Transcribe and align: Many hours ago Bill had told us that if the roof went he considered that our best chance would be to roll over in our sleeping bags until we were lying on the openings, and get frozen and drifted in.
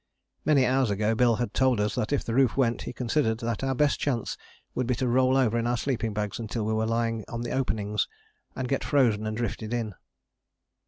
Many 0.45 0.65
hours 0.65 0.89
ago 0.89 1.13
Bill 1.13 1.35
had 1.35 1.53
told 1.53 1.79
us 1.79 1.93
that 1.93 2.11
if 2.11 2.23
the 2.25 2.33
roof 2.33 2.57
went 2.57 2.81
he 2.81 2.91
considered 2.91 3.37
that 3.41 3.63
our 3.63 3.75
best 3.75 3.99
chance 3.99 4.35
would 4.73 4.87
be 4.87 4.95
to 4.95 5.07
roll 5.07 5.37
over 5.37 5.59
in 5.59 5.67
our 5.67 5.77
sleeping 5.77 6.11
bags 6.11 6.39
until 6.39 6.65
we 6.65 6.73
were 6.73 6.87
lying 6.87 7.23
on 7.27 7.41
the 7.41 7.51
openings, 7.51 8.07
and 8.55 8.67
get 8.67 8.83
frozen 8.83 9.27
and 9.27 9.37
drifted 9.37 9.75
in. 9.75 9.93